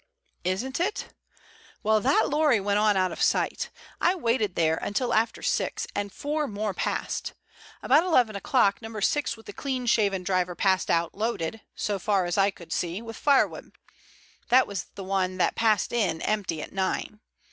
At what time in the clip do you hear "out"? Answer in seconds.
2.97-3.11, 10.89-11.13